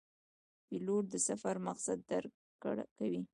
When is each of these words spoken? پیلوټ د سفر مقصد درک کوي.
پیلوټ 0.67 1.03
د 1.13 1.15
سفر 1.27 1.55
مقصد 1.67 1.97
درک 2.09 2.33
کوي. 2.99 3.21